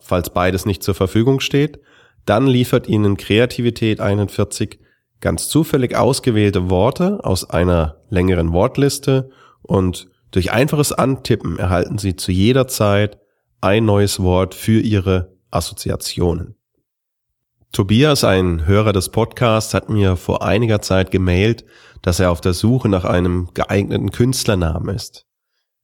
Falls 0.00 0.30
beides 0.30 0.66
nicht 0.66 0.82
zur 0.82 0.94
Verfügung 0.94 1.40
steht, 1.40 1.80
dann 2.24 2.46
liefert 2.46 2.88
Ihnen 2.88 3.16
Kreativität 3.16 4.00
41 4.00 4.80
ganz 5.20 5.48
zufällig 5.48 5.96
ausgewählte 5.96 6.70
Worte 6.70 7.24
aus 7.24 7.48
einer 7.50 8.02
längeren 8.08 8.52
Wortliste 8.52 9.30
und 9.62 10.08
durch 10.30 10.52
einfaches 10.52 10.92
Antippen 10.92 11.58
erhalten 11.58 11.98
Sie 11.98 12.16
zu 12.16 12.32
jeder 12.32 12.68
Zeit 12.68 13.18
ein 13.60 13.84
neues 13.84 14.20
Wort 14.20 14.54
für 14.54 14.80
Ihre 14.80 15.36
Assoziationen. 15.50 16.54
Tobias, 17.72 18.24
ein 18.24 18.66
Hörer 18.66 18.92
des 18.92 19.10
Podcasts, 19.10 19.74
hat 19.74 19.88
mir 19.88 20.16
vor 20.16 20.42
einiger 20.42 20.82
Zeit 20.82 21.10
gemailt, 21.10 21.64
dass 22.02 22.18
er 22.18 22.32
auf 22.32 22.40
der 22.40 22.52
Suche 22.52 22.88
nach 22.88 23.04
einem 23.04 23.50
geeigneten 23.54 24.10
Künstlernamen 24.10 24.94
ist. 24.94 25.26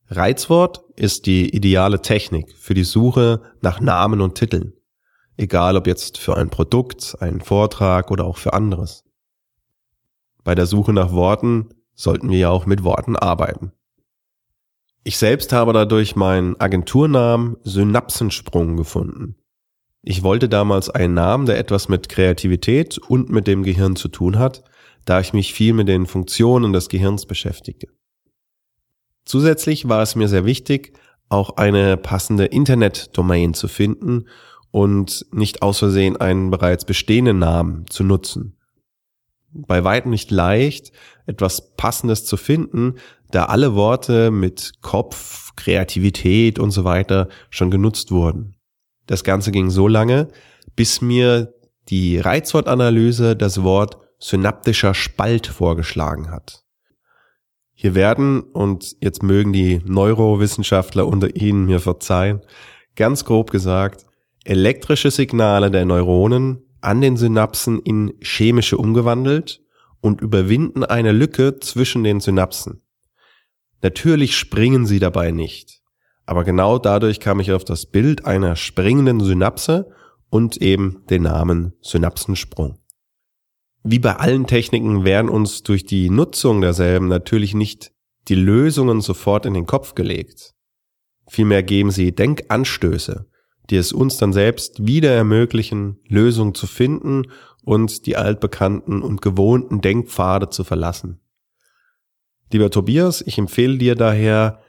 Reizwort 0.08 0.82
ist 0.96 1.26
die 1.26 1.54
ideale 1.54 2.00
Technik 2.00 2.56
für 2.56 2.74
die 2.74 2.84
Suche 2.84 3.42
nach 3.60 3.80
Namen 3.80 4.20
und 4.20 4.36
Titeln. 4.36 4.72
Egal 5.36 5.76
ob 5.76 5.86
jetzt 5.86 6.18
für 6.18 6.36
ein 6.36 6.48
Produkt, 6.48 7.16
einen 7.20 7.40
Vortrag 7.40 8.10
oder 8.10 8.24
auch 8.24 8.36
für 8.36 8.52
anderes. 8.52 9.04
Bei 10.42 10.54
der 10.54 10.66
Suche 10.66 10.92
nach 10.92 11.12
Worten 11.12 11.68
sollten 11.94 12.30
wir 12.30 12.38
ja 12.38 12.50
auch 12.50 12.66
mit 12.66 12.84
Worten 12.84 13.16
arbeiten. 13.16 13.72
Ich 15.06 15.18
selbst 15.18 15.52
habe 15.52 15.72
dadurch 15.72 16.16
meinen 16.16 16.60
Agenturnamen 16.60 17.58
Synapsensprung 17.62 18.76
gefunden. 18.76 19.36
Ich 20.02 20.24
wollte 20.24 20.48
damals 20.48 20.90
einen 20.90 21.14
Namen, 21.14 21.46
der 21.46 21.60
etwas 21.60 21.88
mit 21.88 22.08
Kreativität 22.08 22.98
und 22.98 23.30
mit 23.30 23.46
dem 23.46 23.62
Gehirn 23.62 23.94
zu 23.94 24.08
tun 24.08 24.36
hat, 24.36 24.64
da 25.04 25.20
ich 25.20 25.32
mich 25.32 25.54
viel 25.54 25.74
mit 25.74 25.86
den 25.86 26.06
Funktionen 26.06 26.72
des 26.72 26.88
Gehirns 26.88 27.24
beschäftigte. 27.24 27.86
Zusätzlich 29.24 29.88
war 29.88 30.02
es 30.02 30.16
mir 30.16 30.26
sehr 30.26 30.44
wichtig, 30.44 30.98
auch 31.28 31.56
eine 31.56 31.96
passende 31.96 32.46
Internet-Domain 32.46 33.54
zu 33.54 33.68
finden 33.68 34.26
und 34.72 35.24
nicht 35.30 35.62
aus 35.62 35.78
Versehen 35.78 36.16
einen 36.16 36.50
bereits 36.50 36.84
bestehenden 36.84 37.38
Namen 37.38 37.86
zu 37.88 38.02
nutzen. 38.02 38.55
Bei 39.52 39.84
weitem 39.84 40.10
nicht 40.10 40.30
leicht, 40.30 40.92
etwas 41.26 41.74
Passendes 41.76 42.24
zu 42.24 42.36
finden, 42.36 42.96
da 43.30 43.46
alle 43.46 43.74
Worte 43.74 44.30
mit 44.30 44.74
Kopf, 44.82 45.52
Kreativität 45.56 46.58
und 46.58 46.70
so 46.70 46.84
weiter 46.84 47.28
schon 47.50 47.70
genutzt 47.70 48.10
wurden. 48.10 48.56
Das 49.06 49.24
Ganze 49.24 49.52
ging 49.52 49.70
so 49.70 49.88
lange, 49.88 50.28
bis 50.74 51.00
mir 51.00 51.54
die 51.88 52.18
Reizwortanalyse 52.18 53.36
das 53.36 53.62
Wort 53.62 53.98
synaptischer 54.18 54.94
Spalt 54.94 55.46
vorgeschlagen 55.46 56.30
hat. 56.30 56.64
Hier 57.72 57.94
werden, 57.94 58.40
und 58.40 58.96
jetzt 59.00 59.22
mögen 59.22 59.52
die 59.52 59.80
Neurowissenschaftler 59.84 61.06
unter 61.06 61.36
Ihnen 61.36 61.66
mir 61.66 61.80
verzeihen, 61.80 62.40
ganz 62.96 63.24
grob 63.24 63.50
gesagt, 63.50 64.06
elektrische 64.44 65.10
Signale 65.10 65.70
der 65.70 65.84
Neuronen 65.84 66.62
an 66.80 67.00
den 67.00 67.16
Synapsen 67.16 67.80
in 67.80 68.14
chemische 68.20 68.76
umgewandelt 68.76 69.62
und 70.00 70.20
überwinden 70.20 70.84
eine 70.84 71.12
Lücke 71.12 71.58
zwischen 71.60 72.04
den 72.04 72.20
Synapsen. 72.20 72.82
Natürlich 73.82 74.36
springen 74.36 74.86
sie 74.86 74.98
dabei 74.98 75.30
nicht, 75.30 75.82
aber 76.24 76.44
genau 76.44 76.78
dadurch 76.78 77.20
kam 77.20 77.40
ich 77.40 77.52
auf 77.52 77.64
das 77.64 77.86
Bild 77.86 78.24
einer 78.24 78.56
springenden 78.56 79.20
Synapse 79.20 79.90
und 80.30 80.56
eben 80.58 81.04
den 81.08 81.22
Namen 81.22 81.72
Synapsensprung. 81.80 82.78
Wie 83.82 84.00
bei 84.00 84.16
allen 84.16 84.46
Techniken 84.46 85.04
werden 85.04 85.30
uns 85.30 85.62
durch 85.62 85.86
die 85.86 86.10
Nutzung 86.10 86.60
derselben 86.60 87.06
natürlich 87.06 87.54
nicht 87.54 87.92
die 88.28 88.34
Lösungen 88.34 89.00
sofort 89.00 89.46
in 89.46 89.54
den 89.54 89.66
Kopf 89.66 89.94
gelegt. 89.94 90.54
Vielmehr 91.28 91.62
geben 91.62 91.90
sie 91.92 92.12
Denkanstöße, 92.12 93.28
die 93.70 93.76
es 93.76 93.92
uns 93.92 94.16
dann 94.16 94.32
selbst 94.32 94.86
wieder 94.86 95.10
ermöglichen, 95.10 95.98
Lösungen 96.08 96.54
zu 96.54 96.66
finden 96.66 97.24
und 97.64 98.06
die 98.06 98.16
altbekannten 98.16 99.02
und 99.02 99.22
gewohnten 99.22 99.80
Denkpfade 99.80 100.50
zu 100.50 100.64
verlassen. 100.64 101.20
Lieber 102.52 102.70
Tobias, 102.70 103.22
ich 103.22 103.38
empfehle 103.38 103.76
dir 103.76 103.96
daher, 103.96 104.60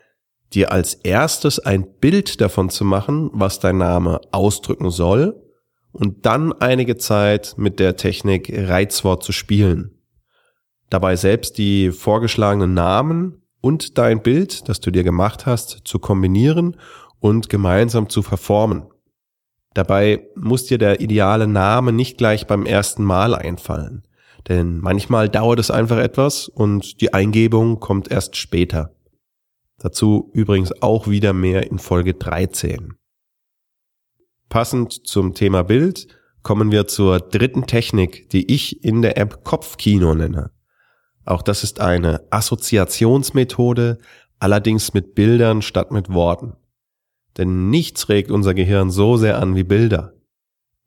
dir 0.53 0.71
als 0.71 0.95
erstes 0.95 1.59
ein 1.59 1.87
Bild 1.99 2.41
davon 2.41 2.69
zu 2.69 2.85
machen, 2.85 3.29
was 3.33 3.59
dein 3.59 3.77
Name 3.77 4.19
ausdrücken 4.31 4.89
soll 4.89 5.43
und 5.91 6.25
dann 6.25 6.53
einige 6.53 6.97
Zeit 6.97 7.55
mit 7.57 7.79
der 7.79 7.95
Technik 7.95 8.51
Reizwort 8.51 9.23
zu 9.23 9.31
spielen. 9.31 9.91
Dabei 10.89 11.15
selbst 11.15 11.57
die 11.57 11.91
vorgeschlagenen 11.91 12.73
Namen 12.73 13.41
und 13.61 13.97
dein 13.97 14.21
Bild, 14.21 14.69
das 14.69 14.79
du 14.79 14.89
dir 14.91 15.03
gemacht 15.03 15.45
hast, 15.45 15.81
zu 15.83 15.99
kombinieren 15.99 16.77
und 17.19 17.49
gemeinsam 17.49 18.09
zu 18.09 18.21
verformen. 18.21 18.83
Dabei 19.73 20.27
muss 20.35 20.65
dir 20.65 20.77
der 20.77 21.01
ideale 21.01 21.47
Name 21.47 21.91
nicht 21.91 22.17
gleich 22.17 22.47
beim 22.47 22.65
ersten 22.65 23.03
Mal 23.03 23.35
einfallen, 23.35 24.03
denn 24.47 24.79
manchmal 24.79 25.29
dauert 25.29 25.59
es 25.59 25.69
einfach 25.69 25.97
etwas 25.97 26.47
und 26.47 27.01
die 27.01 27.13
Eingebung 27.13 27.79
kommt 27.79 28.09
erst 28.09 28.35
später. 28.37 28.95
Dazu 29.77 30.31
übrigens 30.33 30.81
auch 30.81 31.07
wieder 31.07 31.33
mehr 31.33 31.69
in 31.69 31.77
Folge 31.77 32.15
13. 32.15 32.93
Passend 34.49 35.07
zum 35.07 35.33
Thema 35.35 35.63
Bild 35.63 36.07
kommen 36.41 36.71
wir 36.71 36.87
zur 36.87 37.19
dritten 37.19 37.67
Technik, 37.67 38.29
die 38.29 38.51
ich 38.51 38.83
in 38.83 39.01
der 39.01 39.17
App 39.17 39.43
Kopfkino 39.43 40.15
nenne. 40.15 40.51
Auch 41.25 41.41
das 41.41 41.63
ist 41.63 41.81
eine 41.81 42.25
Assoziationsmethode, 42.31 43.97
allerdings 44.39 44.93
mit 44.93 45.13
Bildern 45.13 45.61
statt 45.61 45.91
mit 45.91 46.11
Worten. 46.11 46.53
Denn 47.37 47.69
nichts 47.69 48.09
regt 48.09 48.31
unser 48.31 48.53
Gehirn 48.53 48.89
so 48.89 49.17
sehr 49.17 49.39
an 49.39 49.55
wie 49.55 49.63
Bilder. 49.63 50.13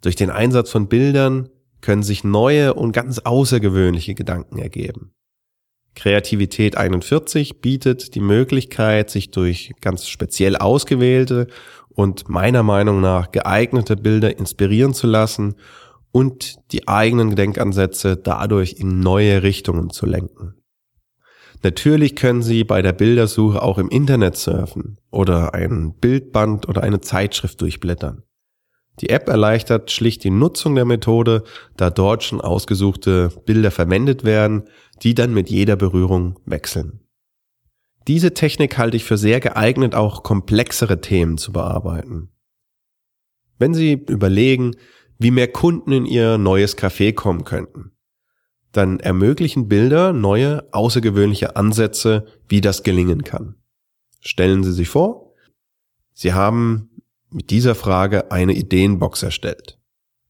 Durch 0.03 0.17
den 0.17 0.31
Einsatz 0.31 0.71
von 0.71 0.89
Bildern 0.89 1.49
können 1.81 2.03
sich 2.03 2.25
neue 2.25 2.75
und 2.75 2.93
ganz 2.93 3.21
außergewöhnliche 3.21 4.15
Gedanken 4.15 4.59
ergeben. 4.59 5.13
Kreativität 5.95 6.77
41 6.77 7.61
bietet 7.61 8.15
die 8.15 8.21
Möglichkeit, 8.21 9.11
sich 9.11 9.31
durch 9.31 9.73
ganz 9.81 10.09
speziell 10.09 10.57
ausgewählte 10.57 11.49
und 11.89 12.29
meiner 12.29 12.63
Meinung 12.63 13.01
nach 13.01 13.33
geeignete 13.33 13.97
Bilder 13.97 14.39
inspirieren 14.39 14.95
zu 14.95 15.07
lassen 15.07 15.57
und 16.13 16.57
die 16.73 16.89
eigenen 16.89 17.37
Denkansätze 17.37 18.17
dadurch 18.17 18.75
in 18.79 19.01
neue 19.01 19.43
Richtungen 19.43 19.91
zu 19.91 20.07
lenken. 20.07 20.55
Natürlich 21.63 22.17
können 22.17 22.43
Sie 22.43 22.65
bei 22.65 22.81
der 22.81 22.93
Bildersuche 22.93 23.63
auch 23.63 23.79
im 23.79 23.91
Internet 23.91 24.37
surfen 24.37 24.99
oder 25.11 25.53
ein 25.55 25.95
Bildband 26.01 26.69
oder 26.69 26.83
eine 26.83 27.01
Zeitschrift 27.01 27.61
durchblättern. 27.61 28.23
Die 29.01 29.11
App 29.11 29.29
erleichtert 29.29 29.91
schlicht 29.91 30.25
die 30.25 30.31
Nutzung 30.31 30.75
der 30.75 30.85
Methode, 30.85 31.45
da 31.77 31.91
dort 31.91 32.23
schon 32.23 32.41
ausgesuchte 32.41 33.31
Bilder 33.47 33.71
verwendet 33.71 34.25
werden, 34.25 34.65
die 35.03 35.15
dann 35.15 35.33
mit 35.33 35.49
jeder 35.51 35.77
Berührung 35.77 36.39
wechseln. 36.45 37.01
Diese 38.09 38.35
Technik 38.35 38.77
halte 38.79 38.97
ich 38.97 39.05
für 39.05 39.19
sehr 39.19 39.41
geeignet, 39.41 39.95
auch 39.95 40.23
komplexere 40.23 41.01
Themen 41.01 41.39
zu 41.39 41.53
bearbeiten. 41.53 42.31
Wenn 43.59 43.75
Sie 43.75 43.93
überlegen, 43.93 44.77
wie 45.19 45.31
mehr 45.31 45.49
Kunden 45.49 45.93
in 45.93 46.07
Ihr 46.07 46.39
neues 46.39 46.77
Café 46.77 47.13
kommen 47.13 47.45
könnten, 47.45 47.93
dann 48.73 49.01
ermöglichen 49.01 49.69
Bilder 49.69 50.13
neue, 50.13 50.73
außergewöhnliche 50.73 51.57
Ansätze, 51.57 52.27
wie 52.49 52.61
das 52.61 52.83
gelingen 52.83 53.25
kann. 53.25 53.57
Stellen 54.21 54.63
Sie 54.63 54.73
sich 54.73 54.89
vor, 54.89 55.35
Sie 56.13 56.33
haben 56.33 56.91
mit 57.31 57.51
dieser 57.51 57.75
Frage 57.75 58.31
eine 58.31 58.53
Ideenbox 58.53 59.23
erstellt. 59.23 59.79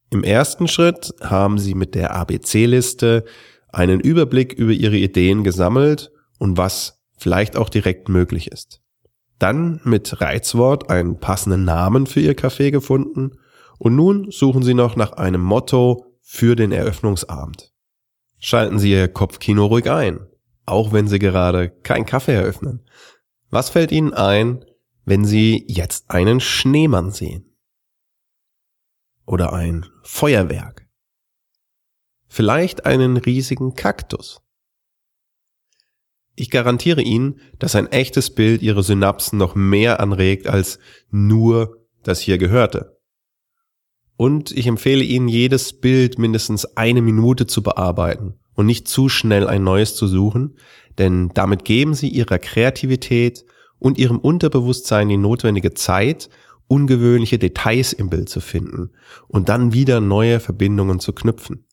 Im 0.09 0.23
ersten 0.23 0.67
Schritt 0.67 1.13
haben 1.21 1.57
Sie 1.57 1.75
mit 1.75 1.95
der 1.95 2.15
ABC-Liste 2.15 3.25
einen 3.69 3.99
Überblick 3.99 4.53
über 4.53 4.71
Ihre 4.71 4.97
Ideen 4.97 5.43
gesammelt 5.43 6.11
und 6.37 6.57
was 6.57 7.01
vielleicht 7.17 7.55
auch 7.55 7.69
direkt 7.69 8.09
möglich 8.09 8.51
ist. 8.51 8.81
Dann 9.39 9.79
mit 9.83 10.21
Reizwort 10.21 10.89
einen 10.89 11.19
passenden 11.19 11.65
Namen 11.65 12.07
für 12.07 12.19
Ihr 12.19 12.35
Café 12.35 12.71
gefunden 12.71 13.37
und 13.79 13.95
nun 13.95 14.29
suchen 14.31 14.63
Sie 14.63 14.73
noch 14.73 14.95
nach 14.95 15.13
einem 15.13 15.41
Motto 15.41 16.05
für 16.21 16.55
den 16.55 16.71
Eröffnungsabend. 16.71 17.71
Schalten 18.43 18.79
Sie 18.79 18.89
Ihr 18.91 19.07
Kopfkino 19.07 19.67
ruhig 19.67 19.89
ein, 19.89 20.27
auch 20.65 20.91
wenn 20.91 21.07
Sie 21.07 21.19
gerade 21.19 21.69
kein 21.69 22.07
Kaffee 22.07 22.33
eröffnen. 22.33 22.83
Was 23.51 23.69
fällt 23.69 23.91
Ihnen 23.91 24.13
ein, 24.13 24.65
wenn 25.05 25.25
Sie 25.25 25.63
jetzt 25.67 26.09
einen 26.09 26.39
Schneemann 26.39 27.11
sehen? 27.11 27.55
Oder 29.27 29.53
ein 29.53 29.85
Feuerwerk? 30.01 30.87
Vielleicht 32.27 32.87
einen 32.87 33.17
riesigen 33.17 33.75
Kaktus? 33.75 34.41
Ich 36.35 36.49
garantiere 36.49 37.03
Ihnen, 37.03 37.39
dass 37.59 37.75
ein 37.75 37.91
echtes 37.91 38.33
Bild 38.33 38.63
Ihre 38.63 38.81
Synapsen 38.81 39.37
noch 39.37 39.53
mehr 39.53 39.99
anregt 39.99 40.47
als 40.47 40.79
nur 41.11 41.85
das 42.01 42.19
hier 42.19 42.39
gehörte. 42.39 42.99
Und 44.21 44.51
ich 44.51 44.67
empfehle 44.67 45.03
Ihnen, 45.03 45.27
jedes 45.27 45.73
Bild 45.73 46.19
mindestens 46.19 46.77
eine 46.77 47.01
Minute 47.01 47.47
zu 47.47 47.63
bearbeiten 47.63 48.35
und 48.53 48.67
nicht 48.67 48.87
zu 48.87 49.09
schnell 49.09 49.47
ein 49.47 49.63
neues 49.63 49.95
zu 49.95 50.05
suchen, 50.05 50.57
denn 50.99 51.31
damit 51.33 51.65
geben 51.65 51.95
Sie 51.95 52.07
Ihrer 52.07 52.37
Kreativität 52.37 53.43
und 53.79 53.97
Ihrem 53.97 54.19
Unterbewusstsein 54.19 55.09
die 55.09 55.17
notwendige 55.17 55.73
Zeit, 55.73 56.29
ungewöhnliche 56.67 57.39
Details 57.39 57.93
im 57.93 58.11
Bild 58.11 58.29
zu 58.29 58.41
finden 58.41 58.91
und 59.27 59.49
dann 59.49 59.73
wieder 59.73 59.99
neue 60.01 60.39
Verbindungen 60.39 60.99
zu 60.99 61.13
knüpfen. 61.13 61.65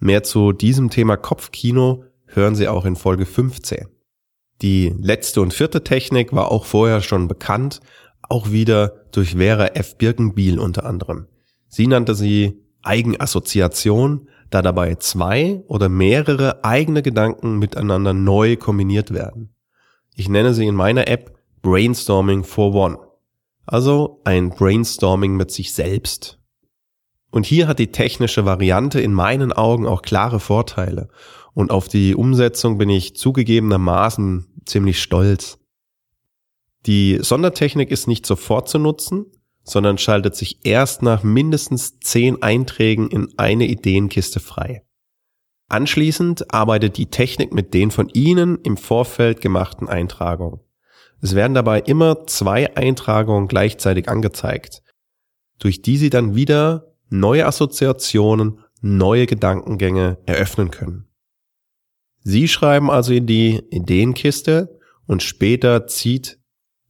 Mehr 0.00 0.22
zu 0.22 0.52
diesem 0.52 0.88
Thema 0.88 1.18
Kopfkino 1.18 2.04
hören 2.24 2.54
Sie 2.54 2.68
auch 2.68 2.86
in 2.86 2.96
Folge 2.96 3.26
15. 3.26 3.86
Die 4.62 4.94
letzte 4.98 5.42
und 5.42 5.52
vierte 5.52 5.84
Technik 5.84 6.32
war 6.32 6.50
auch 6.50 6.64
vorher 6.64 7.02
schon 7.02 7.28
bekannt, 7.28 7.82
auch 8.22 8.50
wieder 8.50 9.04
durch 9.12 9.32
Vera 9.32 9.66
F. 9.74 9.98
Birkenbiel 9.98 10.58
unter 10.58 10.86
anderem. 10.86 11.26
Sie 11.70 11.86
nannte 11.86 12.14
sie 12.14 12.60
Eigenassoziation, 12.82 14.28
da 14.50 14.62
dabei 14.62 14.96
zwei 14.96 15.62
oder 15.68 15.88
mehrere 15.88 16.64
eigene 16.64 17.02
Gedanken 17.02 17.58
miteinander 17.58 18.12
neu 18.12 18.56
kombiniert 18.56 19.14
werden. 19.14 19.54
Ich 20.16 20.28
nenne 20.28 20.52
sie 20.52 20.66
in 20.66 20.74
meiner 20.74 21.08
App 21.08 21.38
Brainstorming 21.62 22.42
for 22.42 22.74
One. 22.74 22.98
Also 23.64 24.20
ein 24.24 24.50
Brainstorming 24.50 25.36
mit 25.36 25.52
sich 25.52 25.72
selbst. 25.72 26.40
Und 27.30 27.46
hier 27.46 27.68
hat 27.68 27.78
die 27.78 27.92
technische 27.92 28.44
Variante 28.44 29.00
in 29.00 29.14
meinen 29.14 29.52
Augen 29.52 29.86
auch 29.86 30.02
klare 30.02 30.40
Vorteile. 30.40 31.08
Und 31.54 31.70
auf 31.70 31.86
die 31.86 32.16
Umsetzung 32.16 32.76
bin 32.76 32.90
ich 32.90 33.14
zugegebenermaßen 33.14 34.62
ziemlich 34.64 35.00
stolz. 35.00 35.58
Die 36.86 37.18
Sondertechnik 37.20 37.92
ist 37.92 38.08
nicht 38.08 38.26
sofort 38.26 38.68
zu 38.68 38.78
nutzen, 38.78 39.26
sondern 39.62 39.98
schaltet 39.98 40.34
sich 40.34 40.64
erst 40.64 41.02
nach 41.02 41.22
mindestens 41.22 41.98
zehn 42.00 42.42
Einträgen 42.42 43.08
in 43.10 43.28
eine 43.36 43.66
Ideenkiste 43.66 44.40
frei. 44.40 44.82
Anschließend 45.68 46.52
arbeitet 46.52 46.96
die 46.96 47.10
Technik 47.10 47.52
mit 47.52 47.74
den 47.74 47.90
von 47.90 48.08
Ihnen 48.08 48.58
im 48.62 48.76
Vorfeld 48.76 49.40
gemachten 49.40 49.88
Eintragungen. 49.88 50.60
Es 51.22 51.34
werden 51.34 51.54
dabei 51.54 51.80
immer 51.80 52.26
zwei 52.26 52.76
Eintragungen 52.76 53.46
gleichzeitig 53.46 54.08
angezeigt, 54.08 54.82
durch 55.58 55.82
die 55.82 55.96
Sie 55.96 56.10
dann 56.10 56.34
wieder 56.34 56.94
neue 57.08 57.46
Assoziationen, 57.46 58.64
neue 58.80 59.26
Gedankengänge 59.26 60.18
eröffnen 60.26 60.70
können. 60.70 61.06
Sie 62.22 62.48
schreiben 62.48 62.90
also 62.90 63.12
in 63.12 63.26
die 63.26 63.62
Ideenkiste 63.70 64.78
und 65.06 65.22
später 65.22 65.86
zieht 65.86 66.38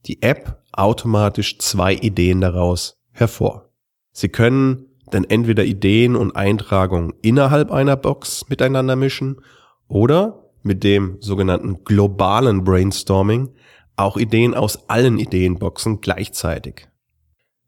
die 0.05 0.21
App 0.21 0.60
automatisch 0.73 1.57
zwei 1.59 1.93
Ideen 1.93 2.41
daraus 2.41 2.97
hervor. 3.11 3.69
Sie 4.11 4.29
können 4.29 4.85
dann 5.11 5.23
entweder 5.25 5.65
Ideen 5.65 6.15
und 6.15 6.35
Eintragungen 6.35 7.13
innerhalb 7.21 7.71
einer 7.71 7.97
Box 7.97 8.47
miteinander 8.49 8.95
mischen 8.95 9.41
oder 9.87 10.49
mit 10.63 10.83
dem 10.83 11.17
sogenannten 11.19 11.83
globalen 11.83 12.63
Brainstorming 12.63 13.49
auch 13.95 14.17
Ideen 14.17 14.53
aus 14.53 14.89
allen 14.89 15.19
Ideenboxen 15.19 16.01
gleichzeitig. 16.01 16.87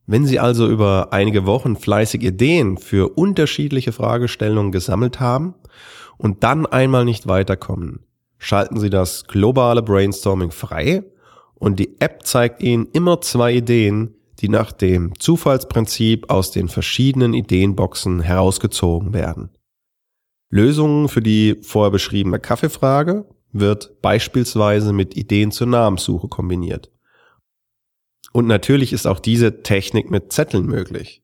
Wenn 0.05 0.25
Sie 0.25 0.39
also 0.39 0.67
über 0.67 1.09
einige 1.11 1.45
Wochen 1.45 1.75
fleißig 1.75 2.23
Ideen 2.23 2.77
für 2.77 3.17
unterschiedliche 3.17 3.91
Fragestellungen 3.91 4.71
gesammelt 4.71 5.19
haben 5.19 5.55
und 6.17 6.43
dann 6.43 6.65
einmal 6.65 7.05
nicht 7.05 7.27
weiterkommen, 7.27 8.05
schalten 8.37 8.79
Sie 8.79 8.89
das 8.89 9.25
globale 9.25 9.81
Brainstorming 9.81 10.51
frei 10.51 11.03
und 11.63 11.79
die 11.79 12.01
App 12.01 12.25
zeigt 12.25 12.61
Ihnen 12.61 12.89
immer 12.91 13.21
zwei 13.21 13.53
Ideen, 13.53 14.15
die 14.39 14.49
nach 14.49 14.73
dem 14.73 15.17
Zufallsprinzip 15.17 16.29
aus 16.29 16.51
den 16.51 16.67
verschiedenen 16.67 17.33
Ideenboxen 17.33 18.19
herausgezogen 18.19 19.13
werden. 19.13 19.49
Lösungen 20.49 21.07
für 21.07 21.21
die 21.21 21.55
vorher 21.61 21.91
beschriebene 21.91 22.39
Kaffeefrage 22.39 23.29
wird 23.53 24.01
beispielsweise 24.01 24.91
mit 24.91 25.15
Ideen 25.15 25.51
zur 25.51 25.67
Namenssuche 25.67 26.27
kombiniert. 26.27 26.91
Und 28.33 28.45
natürlich 28.45 28.91
ist 28.91 29.07
auch 29.07 29.21
diese 29.21 29.63
Technik 29.63 30.11
mit 30.11 30.33
Zetteln 30.33 30.65
möglich. 30.65 31.23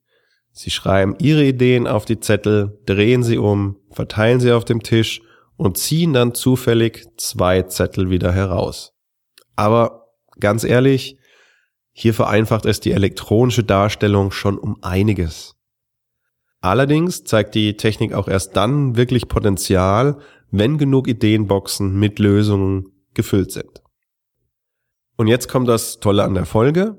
Sie 0.52 0.70
schreiben 0.70 1.16
Ihre 1.18 1.44
Ideen 1.44 1.86
auf 1.86 2.06
die 2.06 2.18
Zettel, 2.18 2.80
drehen 2.86 3.22
sie 3.22 3.36
um, 3.36 3.76
verteilen 3.90 4.40
sie 4.40 4.52
auf 4.52 4.64
dem 4.64 4.82
Tisch 4.82 5.20
und 5.58 5.76
ziehen 5.76 6.14
dann 6.14 6.32
zufällig 6.32 7.06
zwei 7.18 7.60
Zettel 7.64 8.08
wieder 8.08 8.32
heraus. 8.32 8.94
Aber 9.54 9.99
ganz 10.40 10.64
ehrlich, 10.64 11.16
hier 11.92 12.14
vereinfacht 12.14 12.66
es 12.66 12.80
die 12.80 12.92
elektronische 12.92 13.64
Darstellung 13.64 14.30
schon 14.30 14.58
um 14.58 14.82
einiges. 14.82 15.56
Allerdings 16.60 17.24
zeigt 17.24 17.54
die 17.54 17.76
Technik 17.76 18.12
auch 18.12 18.28
erst 18.28 18.56
dann 18.56 18.96
wirklich 18.96 19.28
Potenzial, 19.28 20.18
wenn 20.50 20.78
genug 20.78 21.08
Ideenboxen 21.08 21.98
mit 21.98 22.18
Lösungen 22.18 22.86
gefüllt 23.14 23.52
sind. 23.52 23.82
Und 25.16 25.26
jetzt 25.26 25.48
kommt 25.48 25.68
das 25.68 26.00
Tolle 26.00 26.24
an 26.24 26.34
der 26.34 26.46
Folge. 26.46 26.98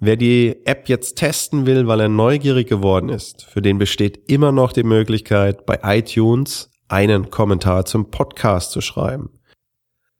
Wer 0.00 0.16
die 0.16 0.66
App 0.66 0.88
jetzt 0.88 1.16
testen 1.16 1.66
will, 1.66 1.86
weil 1.86 2.00
er 2.00 2.08
neugierig 2.08 2.68
geworden 2.68 3.08
ist, 3.08 3.44
für 3.44 3.62
den 3.62 3.78
besteht 3.78 4.30
immer 4.30 4.52
noch 4.52 4.72
die 4.72 4.82
Möglichkeit, 4.82 5.64
bei 5.64 5.80
iTunes 5.82 6.70
einen 6.88 7.30
Kommentar 7.30 7.86
zum 7.86 8.10
Podcast 8.10 8.72
zu 8.72 8.80
schreiben. 8.80 9.30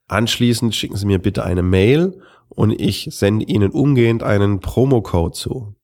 Anschließend 0.07 0.74
schicken 0.74 0.96
Sie 0.96 1.07
mir 1.07 1.18
bitte 1.18 1.44
eine 1.44 1.62
Mail 1.62 2.20
und 2.48 2.70
ich 2.70 3.09
sende 3.11 3.46
Ihnen 3.46 3.70
umgehend 3.70 4.22
einen 4.22 4.61
Promocode 4.61 5.35
zu. 5.35 5.74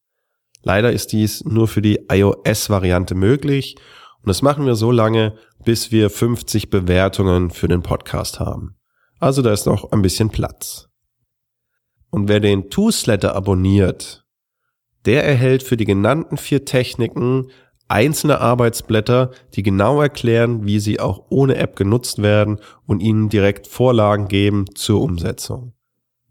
Leider 0.63 0.93
ist 0.93 1.13
dies 1.13 1.45
nur 1.45 1.69
für 1.69 1.83
die 1.83 2.07
iOS-Variante 2.11 3.15
möglich 3.15 3.77
und 4.23 4.29
das 4.29 4.43
machen 4.43 4.67
wir 4.67 4.75
so 4.75 4.91
lange, 4.91 5.35
bis 5.65 5.91
wir 5.91 6.11
50 6.11 6.71
Bewertungen 6.71 7.51
für 7.51 7.69
den 7.69 7.83
Podcast 7.83 8.41
haben. 8.41 8.77
Also 9.19 9.43
da 9.43 9.53
ist 9.53 9.67
noch 9.67 9.93
ein 9.93 10.03
bisschen 10.03 10.31
Platz. 10.31 10.89
Und 12.11 12.29
wer 12.29 12.41
den 12.41 12.71
Toolsletter 12.71 13.35
abonniert, 13.35 14.25
der 15.07 15.25
erhält 15.25 15.63
für 15.63 15.77
die 15.77 15.85
genannten 15.85 16.37
vier 16.37 16.65
Techniken 16.65 17.51
einzelne 17.89 18.41
Arbeitsblätter, 18.41 19.31
die 19.55 19.63
genau 19.63 20.01
erklären, 20.01 20.65
wie 20.65 20.79
sie 20.79 21.01
auch 21.01 21.27
ohne 21.31 21.57
App 21.57 21.77
genutzt 21.77 22.23
werden 22.23 22.61
und 22.87 23.01
Ihnen 23.01 23.29
direkt 23.29 23.67
Vorlagen 23.67 24.29
geben 24.29 24.67
zur 24.75 25.01
Umsetzung. 25.01 25.73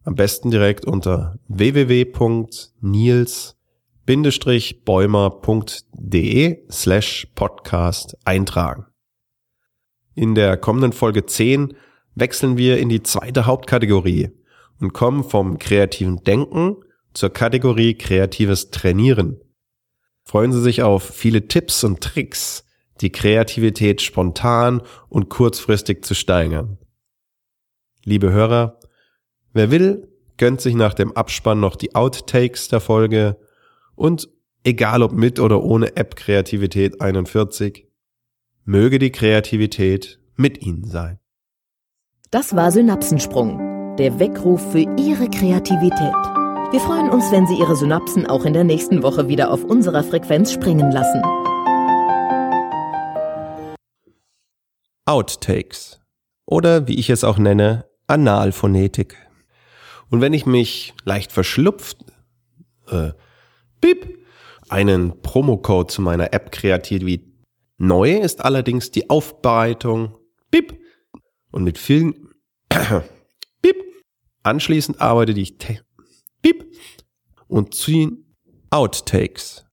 Am 0.04 0.16
besten 0.16 0.52
direkt 0.52 0.86
unter 0.86 1.40
www.nils 1.48 3.56
bäumer.de 4.86 6.66
slash 6.72 7.28
podcast 7.36 8.18
eintragen. 8.26 8.86
In 10.16 10.34
der 10.34 10.58
kommenden 10.58 10.94
Folge 10.94 11.26
10 11.26 11.76
wechseln 12.16 12.58
wir 12.58 12.80
in 12.80 12.90
die 12.90 13.04
zweite 13.04 13.46
Hauptkategorie 13.46 14.32
und 14.80 14.94
kommen 14.94 15.24
vom 15.24 15.60
kreativen 15.60 16.24
Denken 16.24 16.78
zur 17.14 17.30
Kategorie 17.30 17.94
kreatives 17.94 18.72
Trainieren. 18.72 19.40
Freuen 20.24 20.54
Sie 20.54 20.62
sich 20.62 20.82
auf 20.82 21.04
viele 21.04 21.48
Tipps 21.48 21.84
und 21.84 22.02
Tricks, 22.02 22.66
die 23.02 23.12
Kreativität 23.12 24.02
spontan 24.02 24.82
und 25.10 25.30
kurzfristig 25.30 26.04
zu 26.04 26.16
steigern. 26.16 26.80
Liebe 28.04 28.32
Hörer, 28.32 28.79
wer 29.54 29.72
will, 29.72 30.08
gönnt 30.38 30.62
sich 30.62 30.76
nach 30.76 30.94
dem 30.94 31.16
Abspann 31.16 31.60
noch 31.60 31.76
die 31.76 31.96
Outtakes 31.96 32.68
der 32.68 32.80
Folge 32.80 33.38
und 33.96 34.30
egal 34.64 35.04
ob 35.04 35.12
mit 35.12 35.40
oder 35.40 35.64
ohne 35.64 35.96
App 35.96 36.16
Kreativität 36.16 37.02
41, 37.02 37.88
möge 38.64 39.00
die 39.00 39.12
Kreativität 39.12 40.20
mit 40.36 40.62
Ihnen 40.66 40.86
sein. 40.86 41.20
Das 42.32 42.56
war 42.56 42.72
Synapsensprung, 42.72 43.96
der 43.98 44.20
Weckruf 44.20 44.72
für 44.72 44.86
Ihre 44.98 45.30
Kreativität. 45.30 46.14
Wir 46.72 46.80
freuen 46.80 47.10
uns, 47.10 47.32
wenn 47.32 47.48
Sie 47.48 47.58
Ihre 47.58 47.76
Synapsen 47.76 48.28
auch 48.28 48.46
in 48.46 48.54
der 48.54 48.64
nächsten 48.64 49.02
Woche 49.02 49.28
wieder 49.28 49.52
auf 49.52 49.64
unserer 49.64 50.04
Frequenz 50.04 50.54
springen 50.54 50.92
lassen. 50.92 51.22
Outtakes 55.06 56.00
oder 56.46 56.88
wie 56.88 57.00
ich 57.00 57.10
es 57.10 57.24
auch 57.24 57.40
nenne, 57.40 57.86
Analphonetik. 58.06 59.29
Und 60.10 60.22
wenn 60.22 60.34
ich 60.34 60.46
mich 60.46 60.94
leicht 61.04 61.32
verschlupft, 61.32 61.98
äh, 62.88 63.12
bip, 63.82 64.18
einen 64.70 65.22
Promocode 65.22 65.92
zu 65.92 66.02
meiner 66.02 66.34
App 66.34 66.52
Kreativität 66.52 67.30
Neu 67.82 68.18
ist 68.18 68.44
allerdings 68.44 68.92
die 68.92 69.10
Aufbereitung, 69.10 70.18
bip, 70.52 70.78
und 71.52 71.64
mit 71.64 71.78
vielen, 71.78 72.30
bip, 73.62 73.78
anschließend 74.44 75.00
arbeite 75.00 75.32
ich, 75.32 75.58
bip, 76.42 76.76
und 77.48 77.74
ziehen 77.74 78.36
Outtakes. 78.70 79.66